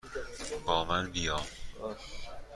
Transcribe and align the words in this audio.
با 0.65 0.83
من 0.85 1.11
بیا! 1.11 1.41